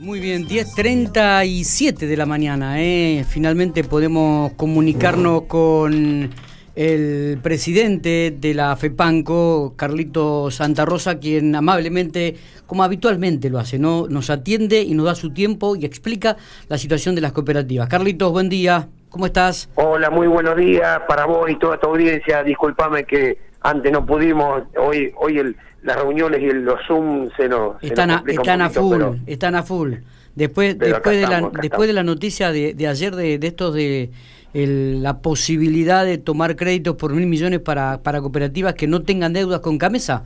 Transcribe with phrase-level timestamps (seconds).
[0.00, 2.82] Muy bien, 10.37 de la mañana.
[2.82, 3.22] ¿eh?
[3.28, 6.30] Finalmente podemos comunicarnos con
[6.74, 12.36] el presidente de la FEPANCO, Carlito Santa Rosa, quien amablemente,
[12.66, 14.06] como habitualmente lo hace, ¿no?
[14.08, 16.38] nos atiende y nos da su tiempo y explica
[16.70, 17.86] la situación de las cooperativas.
[17.86, 18.88] Carlitos, buen día.
[19.10, 19.68] ¿Cómo estás?
[19.74, 22.42] Hola, muy buenos días para vos y toda tu audiencia.
[22.42, 27.82] Disculpame que antes no pudimos, hoy hoy el, las reuniones y los Zoom se nos...
[27.82, 29.94] Están, a, están a full, están a full.
[30.34, 34.10] Después, después, de, la, después de la noticia de, de ayer de, de estos de
[34.52, 39.60] la posibilidad de tomar créditos por mil millones para, para cooperativas que no tengan deudas
[39.60, 40.24] con Camesa.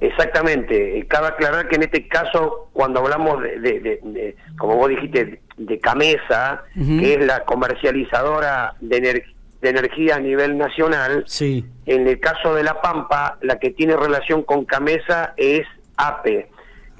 [0.00, 1.04] Exactamente.
[1.08, 6.62] Cabe aclarar que en este caso, cuando hablamos de, de como vos dijiste, de Camesa,
[6.74, 9.24] que es la comercializadora de,
[9.60, 11.24] de, energía a nivel nacional.
[11.26, 11.64] Sí.
[11.86, 16.48] En el caso de La Pampa, la que tiene relación con Camesa es APE.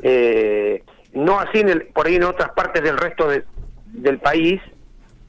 [0.03, 0.83] Eh,
[1.15, 3.29] no así en el, por ahí en otras partes del resto
[3.87, 4.61] del país,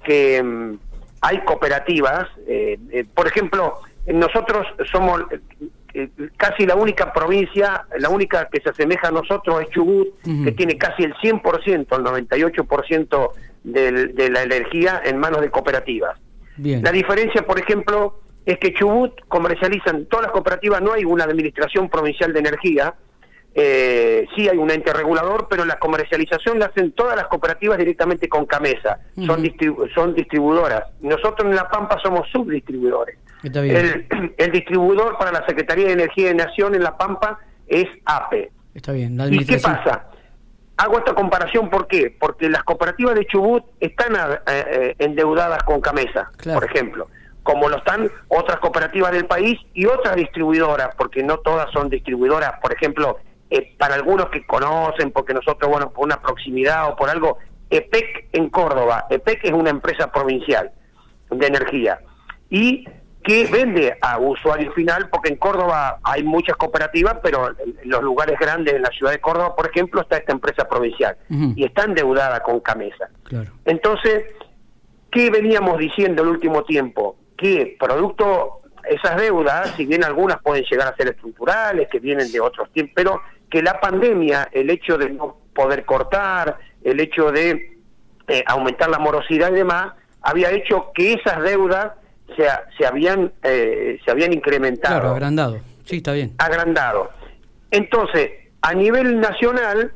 [0.04, 0.78] que mm,
[1.22, 2.28] hay cooperativas.
[2.48, 5.22] Eh, eh, por ejemplo, nosotros somos
[6.38, 10.78] casi la única provincia, la única que se asemeja a nosotros es Chubut, que tiene
[10.78, 13.32] casi el 100%, el 98%
[13.64, 16.18] de la energía en manos de cooperativas.
[16.62, 21.90] La diferencia, por ejemplo, es que Chubut comercializan, todas las cooperativas, no hay una administración
[21.90, 22.96] provincial de energía,
[23.56, 28.30] eh, sí hay un ente regulador, pero la comercialización la hacen todas las cooperativas directamente
[28.30, 29.44] con Camesa, son,
[29.94, 30.84] son distribuidoras.
[31.02, 33.18] Nosotros en La Pampa somos subdistribuidores.
[33.44, 38.52] El, distribuidor para la Secretaría de Energía de Nación en La Pampa es APE.
[38.76, 39.20] Está bien.
[39.32, 40.09] ¿Y qué pasa?
[40.80, 42.16] Hago esta comparación, ¿por qué?
[42.18, 47.10] Porque las cooperativas de Chubut están eh, eh, endeudadas con Camesa, por ejemplo,
[47.44, 52.54] como lo están otras cooperativas del país y otras distribuidoras, porque no todas son distribuidoras,
[52.62, 53.18] por ejemplo,
[53.50, 58.30] eh, para algunos que conocen, porque nosotros, bueno, por una proximidad o por algo, EPEC
[58.32, 60.72] en Córdoba, EPEC es una empresa provincial
[61.30, 62.00] de energía.
[62.50, 62.88] Y
[63.24, 68.40] que vende a usuario final, porque en Córdoba hay muchas cooperativas, pero en los lugares
[68.40, 71.18] grandes, en la ciudad de Córdoba, por ejemplo, está esta empresa provincial
[71.56, 73.10] y está endeudada con Camesa.
[73.66, 74.24] Entonces,
[75.12, 77.18] ¿qué veníamos diciendo el último tiempo?
[77.38, 82.40] Que producto esas deudas, si bien algunas pueden llegar a ser estructurales, que vienen de
[82.40, 87.78] otros tiempos, pero que la pandemia, el hecho de no poder cortar, el hecho de
[88.28, 91.94] eh, aumentar la morosidad y demás, había hecho que esas deudas
[92.36, 92.48] se,
[92.78, 95.00] se habían eh, se habían incrementado.
[95.00, 95.60] Claro, agrandado.
[95.86, 96.34] Sí, está bien.
[96.38, 97.10] Agrandado.
[97.72, 98.32] Entonces,
[98.62, 99.94] a nivel nacional,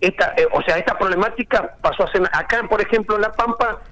[0.00, 3.82] esta, eh, o sea, esta problemática pasó a ser acá, por ejemplo, en La Pampa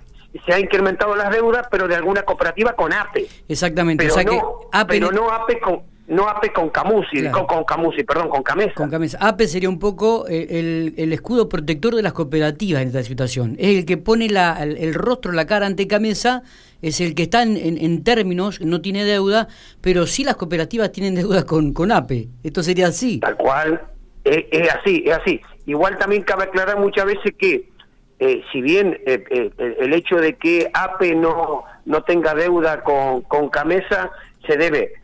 [0.46, 3.26] se ha incrementado las deudas, pero de alguna cooperativa con APE.
[3.48, 4.06] Exactamente.
[4.06, 4.88] Pero, no, APE...
[4.88, 8.74] pero no APE con no APE con Camusi, con, con, Camusi, perdón, con Camesa.
[8.74, 9.18] Con Camesa.
[9.20, 13.56] APE sería un poco el, el, escudo protector de las cooperativas en esta situación.
[13.58, 16.42] Es el que pone la, el, rostro, la cara ante Camesa,
[16.82, 19.46] es el que está en, en, términos, no tiene deuda,
[19.80, 22.28] pero sí las cooperativas tienen deuda con, con APE.
[22.42, 23.20] Esto sería así.
[23.20, 23.80] Tal cual,
[24.24, 25.40] es, es así, es así.
[25.66, 27.70] Igual también cabe aclarar muchas veces que
[28.18, 33.22] eh, si bien eh, eh, el hecho de que APE no, no tenga deuda con,
[33.22, 34.10] con Camesa
[34.46, 34.99] se debe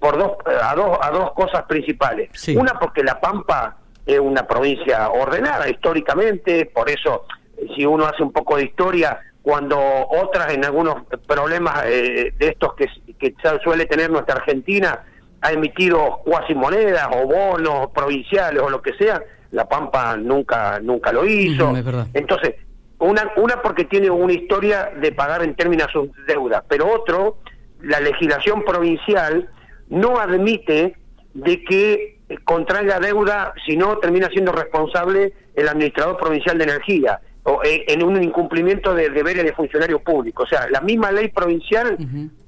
[0.00, 2.30] por dos, a, dos, a dos cosas principales.
[2.56, 7.26] Una porque La Pampa es una provincia ordenada históricamente, por eso
[7.74, 12.86] si uno hace un poco de historia, cuando otras en algunos problemas de estos que,
[13.18, 15.04] que suele tener nuestra Argentina
[15.40, 21.12] ha emitido cuasi monedas o bonos provinciales o lo que sea, la Pampa nunca nunca
[21.12, 21.72] lo hizo.
[22.14, 22.56] Entonces,
[22.98, 27.38] una, una porque tiene una historia de pagar en términos sus deudas, pero otro,
[27.82, 29.48] la legislación provincial
[29.88, 30.96] no admite
[31.34, 37.62] de que contraiga deuda si no termina siendo responsable el administrador provincial de energía o
[37.62, 40.42] eh, en un incumplimiento de deberes de funcionario público.
[40.42, 41.96] O sea, la misma ley provincial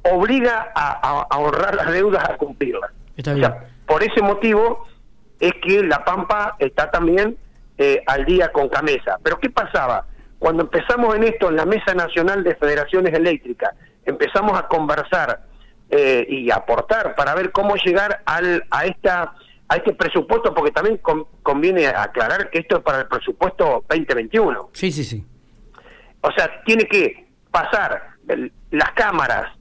[0.03, 2.91] obliga a, ahorrar las deudas a cumplirlas.
[3.87, 4.87] por ese motivo,
[5.39, 7.37] es que La Pampa está también
[7.77, 9.19] eh, al día con Camesa.
[9.23, 10.07] Pero ¿qué pasaba?
[10.41, 13.71] Cuando empezamos en esto, en la Mesa Nacional de Federaciones Eléctricas,
[14.11, 15.43] empezamos a conversar
[15.91, 19.35] eh, y aportar para ver cómo llegar al, a esta
[19.71, 20.99] a este presupuesto, porque también
[21.43, 24.71] conviene aclarar que esto es para el presupuesto 2021.
[24.73, 25.27] Sí, sí, sí.
[26.23, 28.15] O sea, tiene que pasar
[28.71, 29.53] las cámaras,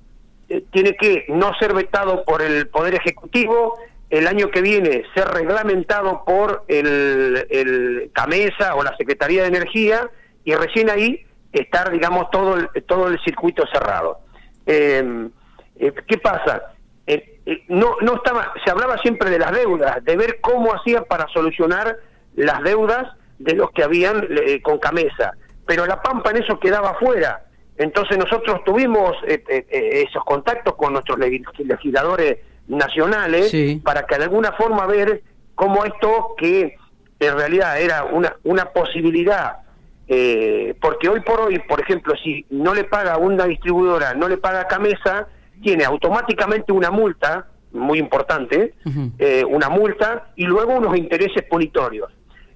[0.49, 3.77] eh, tiene que no ser vetado por el Poder Ejecutivo,
[4.09, 10.09] el año que viene ser reglamentado por el, el CAMESA o la Secretaría de Energía
[10.45, 14.19] y recién ahí estar, digamos, todo el, todo el circuito cerrado.
[14.67, 15.31] Em,
[15.77, 16.73] eh, ¿Qué pasa?
[17.07, 21.05] Eh, eh, no, no estaba, se hablaba siempre de las deudas, de ver cómo hacían
[21.05, 21.97] para solucionar
[22.35, 25.31] las deudas de los que habían eh, con Camesa.
[25.65, 27.45] Pero La Pampa en eso quedaba fuera.
[27.77, 35.21] Entonces nosotros tuvimos esos contactos con nuestros legisladores nacionales para que de alguna forma ver
[35.53, 36.75] cómo esto que
[37.19, 39.57] en realidad era una, una posibilidad,
[40.79, 44.67] porque hoy por hoy, por ejemplo, si no le paga una distribuidora, no le paga
[44.67, 45.27] Camesa,
[45.61, 48.73] tiene automáticamente una multa muy importante,
[49.49, 52.09] una multa y luego unos intereses punitorios.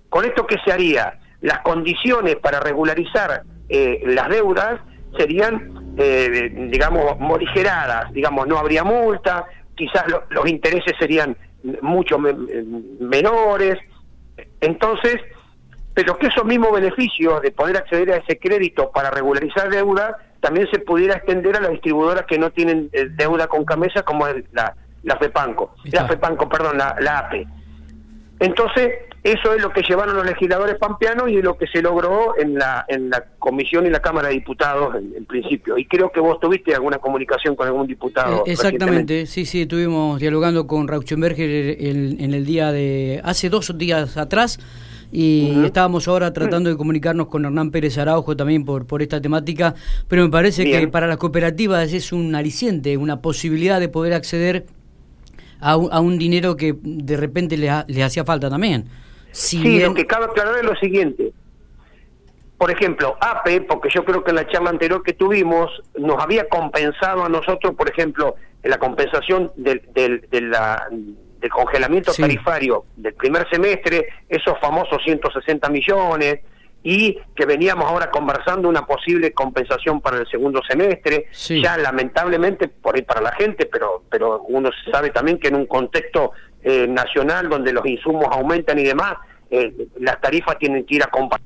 [0.09, 1.19] ¿Con esto qué se haría?
[1.41, 4.81] Las condiciones para regularizar eh, las deudas
[5.17, 11.37] serían, eh, digamos, morigeradas, digamos, no habría multa, quizás los intereses serían
[11.81, 13.77] mucho menores.
[14.59, 15.15] Entonces,
[15.93, 20.67] pero que esos mismos beneficios de poder acceder a ese crédito para regularizar deuda también
[20.71, 24.75] se pudiera extender a las distribuidoras que no tienen eh, deuda con Camesa, como la,
[25.03, 27.47] la FEPANCO, la FEPANCO, perdón, la, la APE.
[28.39, 28.89] Entonces,
[29.23, 32.55] eso es lo que llevaron los legisladores pampeanos y es lo que se logró en
[32.55, 35.77] la, en la comisión y la Cámara de Diputados en, principio.
[35.77, 38.39] Y creo que vos tuviste alguna comunicación con algún diputado.
[38.47, 44.17] Eh, exactamente, sí, sí, estuvimos dialogando con Rauschenberger en, el día de, hace dos días
[44.17, 44.57] atrás.
[45.11, 49.75] Y estábamos ahora tratando de comunicarnos con Hernán Pérez Araujo también por, por esta temática,
[50.07, 54.65] pero me parece que para las cooperativas es un aliciente, una posibilidad de poder acceder
[55.59, 58.85] a un, dinero que de repente les, le hacía falta también.
[59.31, 61.31] Sí, lo que cabe aclarar es lo siguiente.
[62.57, 66.47] Por ejemplo, APE, porque yo creo que en la charla anterior que tuvimos nos había
[66.47, 70.53] compensado a nosotros, por ejemplo, en la compensación del, del,
[71.41, 76.39] del congelamiento tarifario del primer semestre, esos famosos 160 millones,
[76.83, 82.95] y que veníamos ahora conversando una posible compensación para el segundo semestre, ya lamentablemente por
[82.95, 86.31] ahí para la gente, pero pero uno sabe también que en un contexto
[86.63, 89.15] eh, nacional donde los insumos aumentan y demás,
[89.49, 91.45] eh, las tarifas tienen que ir a comparar.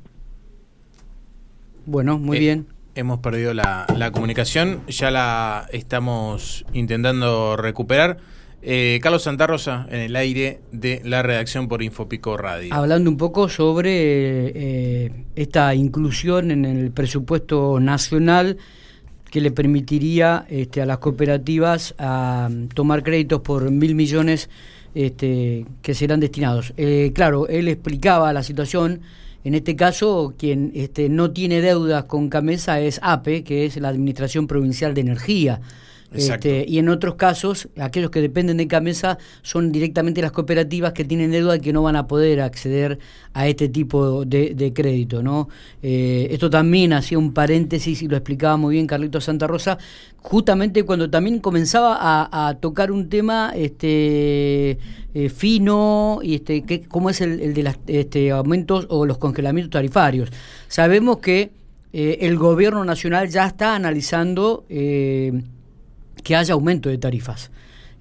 [1.86, 2.68] Bueno, muy eh, bien.
[2.96, 8.20] Hemos perdido la, la comunicación, ya la estamos intentando recuperar.
[8.68, 12.74] Eh, Carlos Santarrosa en el aire de la redacción por Infopico Radio.
[12.74, 13.92] Hablando un poco sobre
[14.56, 18.58] eh, esta inclusión en el presupuesto nacional
[19.30, 21.94] que le permitiría este, a las cooperativas
[22.74, 24.50] tomar créditos por mil millones
[24.96, 26.74] este, que serán destinados.
[26.76, 29.02] Eh, claro, él explicaba la situación.
[29.44, 33.90] En este caso, quien este, no tiene deudas con Camesa es APE, que es la
[33.90, 35.62] Administración Provincial de Energía.
[36.16, 41.04] Este, y en otros casos, aquellos que dependen de Camesa son directamente las cooperativas que
[41.04, 43.00] tienen deuda y que no van a poder acceder
[43.34, 45.22] a este tipo de, crédito.
[45.22, 45.50] ¿no?
[45.82, 49.78] Eh, esto también hacía un paréntesis y lo explicaba muy bien Carlito Santa Rosa,
[50.18, 51.98] justamente cuando también comenzaba
[52.32, 54.78] a, tocar un tema este,
[55.14, 59.72] eh, fino y este, que, cómo es el, de los este, aumentos o los congelamientos
[59.72, 60.30] tarifarios.
[60.68, 61.52] Sabemos que
[61.94, 64.66] eh, el gobierno nacional ya está analizando
[66.26, 67.52] que haya aumento de tarifas.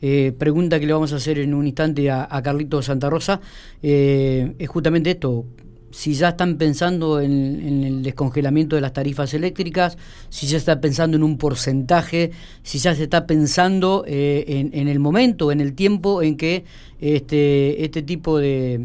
[0.01, 3.41] Eh, pregunta que le vamos a hacer en un instante a, Carlito Santa Rosa
[3.83, 5.45] eh, es justamente esto.
[5.91, 9.97] Si ya están pensando en, el descongelamiento de las tarifas eléctricas,
[10.31, 12.33] si ya está pensando en un porcentaje,
[12.63, 16.65] si ya se está pensando eh, en, el momento, en el tiempo en que
[17.01, 18.81] este, este tipo de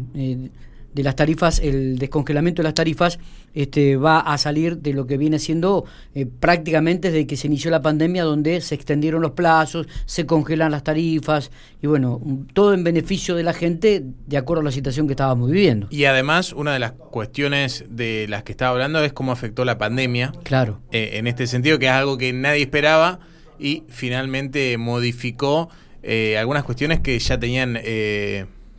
[0.92, 3.18] de las tarifas, el descongelamiento de las tarifas
[3.54, 7.70] este, va a salir de lo que viene siendo eh, prácticamente desde que se inició
[7.70, 12.20] la pandemia, donde se extendieron los plazos, se congelan las tarifas y bueno,
[12.54, 15.86] todo en beneficio de la gente de acuerdo a la situación que estábamos viviendo.
[15.90, 19.78] Y además, una de las cuestiones de las que estaba hablando es cómo afectó la
[19.78, 20.32] pandemia.
[20.42, 20.80] Claro.
[20.90, 23.20] Eh, en este sentido, que es algo que nadie esperaba
[23.58, 25.68] y finalmente modificó
[26.02, 27.78] eh, algunas cuestiones que ya tenían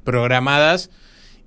[0.03, 0.89] programadas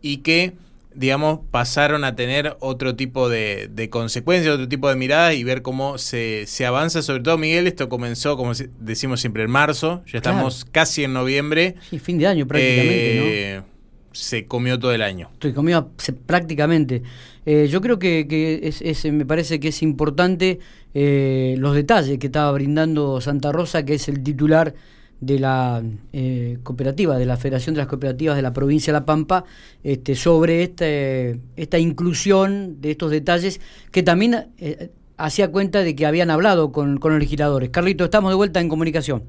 [0.05, 0.53] y que,
[0.95, 5.97] digamos, pasaron a tener otro tipo de, consecuencias, otro tipo de miradas y ver cómo
[5.97, 7.01] se, se, avanza.
[7.01, 11.77] Sobre todo, Miguel, esto comenzó, como decimos siempre, en marzo, ya estamos casi en noviembre.
[11.89, 13.25] Sí, fin de año prácticamente, ¿no?
[13.25, 13.63] Eh,
[14.13, 15.31] se comió todo el año.
[15.41, 15.89] Se comió
[16.27, 17.03] prácticamente.
[17.47, 20.59] Eh, yo creo que, que es, me parece que es importante
[20.93, 24.75] eh, los detalles que estaba brindando Santa Rosa, que es el titular
[25.21, 29.07] de la eh, cooperativa, de la Federación de las Cooperativas de la provincia de La
[29.07, 29.45] Pampa,
[29.83, 36.07] este, sobre este, esta inclusión de estos detalles que también eh, hacía cuenta de que
[36.07, 37.71] habían hablado con, con los legisladores.
[37.71, 39.25] Carlito, estamos de vuelta en comunicación.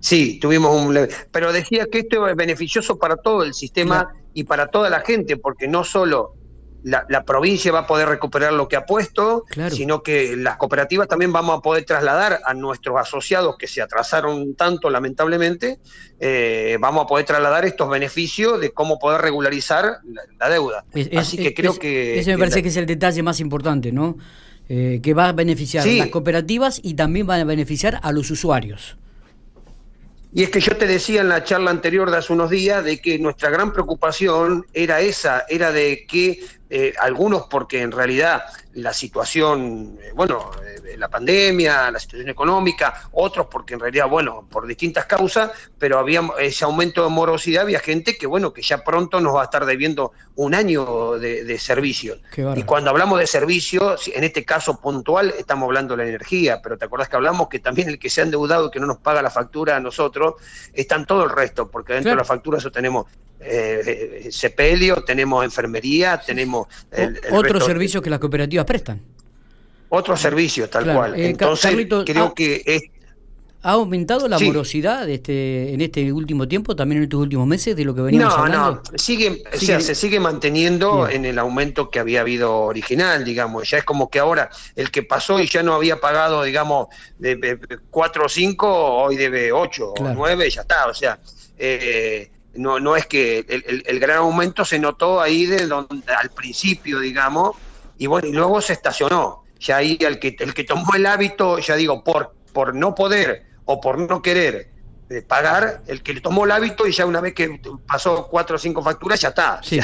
[0.00, 0.98] Sí, tuvimos un...
[1.30, 5.36] Pero decía que esto es beneficioso para todo el sistema y para toda la gente,
[5.36, 6.34] porque no solo
[6.82, 11.32] la, provincia va a poder recuperar lo que ha puesto, sino que las cooperativas también
[11.32, 15.78] vamos a poder trasladar a nuestros asociados que se atrasaron tanto, lamentablemente,
[16.18, 19.98] eh, vamos a poder trasladar estos beneficios de cómo poder regularizar
[20.38, 20.84] la, deuda.
[21.16, 22.18] Así que creo que...
[22.18, 24.16] Ese me parece que es el detalle más importante, ¿no?
[24.68, 28.30] Eh, que va a beneficiar a las cooperativas y también va a beneficiar a los
[28.30, 28.96] usuarios.
[30.32, 33.00] Y es que yo te decía en la charla anterior de hace unos días de
[33.00, 36.40] que nuestra gran preocupación era esa, era de que
[36.72, 40.52] eh, algunos porque en realidad la situación, eh, bueno,
[40.86, 45.50] eh, la pandemia, la situación económica, otros porque en realidad, bueno, por distintas causas,
[45.80, 49.40] pero había ese aumento de morosidad, había gente que, bueno, que ya pronto nos va
[49.40, 52.18] a estar debiendo un año de, de servicio.
[52.54, 56.78] Y cuando hablamos de servicios, en este caso puntual, estamos hablando de la energía, pero
[56.78, 58.98] te acordás que hablamos que también el que se ha endeudado y que no nos
[58.98, 60.34] paga la factura a nosotros,
[60.72, 63.06] están todo el resto, porque dentro de la factura eso tenemos
[64.30, 66.59] sepelio, tenemos enfermería, tenemos...
[67.32, 69.00] Otros servicios que las cooperativas prestan.
[69.90, 71.14] Otros servicios, tal cual.
[71.18, 71.74] Eh, Entonces,
[72.04, 72.90] creo ah, que...
[73.62, 77.84] ¿Ha aumentado la morosidad este, en este último tiempo, también en estos últimos meses, de
[77.84, 78.82] lo que veníamos no, hablando?
[78.90, 83.68] No, sigue, O sea, se sigue manteniendo en el aumento que había habido original, digamos.
[83.68, 86.86] Ya es como que ahora el que pasó y ya no había pagado, digamos,
[87.18, 87.58] de,
[87.90, 90.86] 4 o 5, hoy debe 8 o 9, ya está.
[90.86, 91.18] O sea,
[91.58, 93.44] eh, no, no es que
[93.86, 97.56] el, gran aumento se notó ahí de donde, al principio, digamos,
[97.98, 99.44] y bueno, y luego se estacionó.
[99.58, 103.44] Ya ahí el que, el que tomó el hábito, ya digo, por, por no poder
[103.66, 104.70] o por no querer
[105.26, 108.58] pagar, el que le tomó el hábito y ya una vez que pasó cuatro o
[108.58, 109.60] cinco facturas, ya está.
[109.62, 109.80] Sí.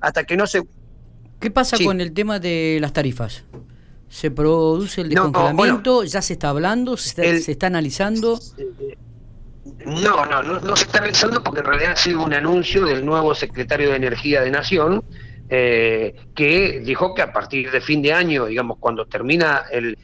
[0.00, 0.62] hasta, que, no se...
[1.40, 3.44] ¿Qué pasa con el tema de las tarifas?
[4.08, 6.04] ¿Se produce el descongelamiento?
[6.04, 6.96] ¿Ya se está hablando?
[6.96, 8.38] ¿Se está, se está analizando?
[8.56, 8.96] Eh,
[9.86, 13.34] no, no, no, se está realizando porque en realidad ha sido un anuncio del nuevo
[13.34, 15.04] secretario de Energía de Nación,
[15.48, 19.96] eh, que dijo que a partir de fin de año, digamos, cuando termina el,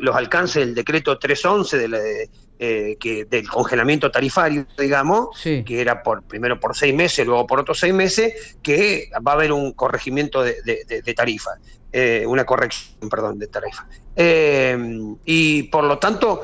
[0.00, 6.24] los alcances del decreto 311 de eh, que, del congelamiento tarifario, digamos, que era por
[6.24, 10.42] primero por seis meses, luego por otros seis meses, que va a haber un corregimiento
[10.42, 11.52] de, de tarifa.
[11.92, 13.86] Eh, una corrección, perdón, de tarifa.
[14.14, 14.76] Eh,
[15.24, 16.42] y por lo tanto,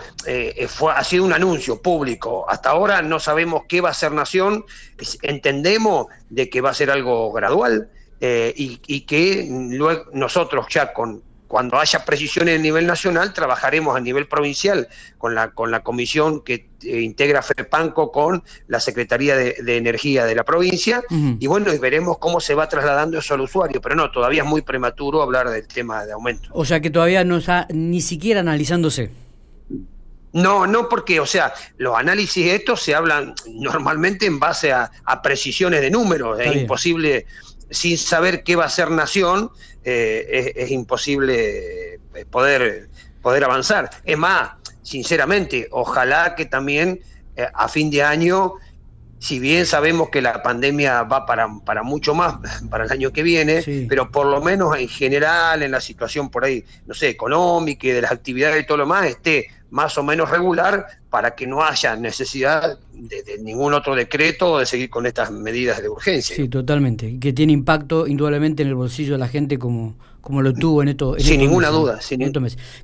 [0.68, 2.46] fue, ha sido un anuncio público.
[2.48, 4.64] Hasta ahora no sabemos qué va a ser Nación,
[5.22, 7.90] entendemos de que va a ser algo gradual
[8.20, 14.00] y, y, que luego nosotros ya con, cuando haya precisiones a nivel nacional, trabajaremos a
[14.00, 19.76] nivel provincial con la, con la comisión que eh, integra FEPANCO con la Secretaría de,
[19.76, 21.02] Energía de la provincia.
[21.10, 24.48] Y bueno, y veremos cómo se va trasladando eso al usuario, pero no, todavía es
[24.48, 26.48] muy prematuro hablar del tema de aumento.
[26.52, 29.10] O sea que todavía no está ni siquiera analizándose.
[30.34, 34.90] No, no porque, o sea, los análisis estos se hablan normalmente en base a,
[35.22, 37.26] precisiones de números, es imposible
[37.74, 39.50] sin saber qué va a ser nación,
[39.84, 42.88] eh, es, imposible eh, poder,
[43.20, 43.90] poder avanzar.
[44.04, 44.52] Es más,
[44.82, 47.00] sinceramente, ojalá que también
[47.36, 48.54] eh, a fin de año,
[49.18, 52.36] si bien sabemos que la pandemia va para, para mucho más,
[52.70, 56.44] para el año que viene, pero por lo menos en general, en la situación por
[56.44, 60.04] ahí, no sé, económica y de las actividades y todo lo más, esté más o
[60.04, 65.04] menos regular para que no haya necesidad de, ningún otro decreto o de seguir con
[65.04, 66.36] estas medidas de urgencia.
[66.36, 67.08] Sí, totalmente.
[67.08, 70.82] Y que tiene impacto indudablemente en el bolsillo de la gente como, como lo tuvo
[70.82, 71.16] en esto.
[71.18, 72.00] sin ninguna duda.
[72.00, 72.20] Sin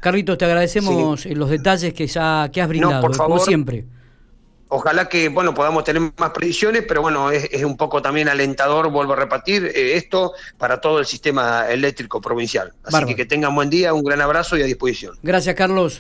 [0.00, 3.86] Carlitos, te agradecemos los detalles que, ya, que has brindado, por favor, como siempre.
[4.72, 9.14] Ojalá que bueno podamos tener más predicciones, pero bueno, es, un poco también alentador, vuelvo
[9.14, 12.72] a repetir, eh, esto para todo el sistema eléctrico provincial.
[12.84, 15.16] Así que que tengan buen día, un gran abrazo y a disposición.
[15.24, 15.98] Gracias, Carlos.